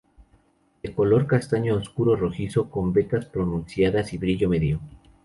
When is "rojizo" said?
2.15-2.71